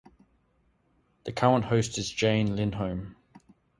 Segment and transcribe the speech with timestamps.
[1.25, 3.15] The current host is Jane Lindholm.